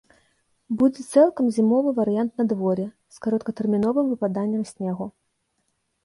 [0.77, 5.05] Будзе цалкам зімовы варыянт надвор'я, з кароткатэрміновым выпаданнем снегу.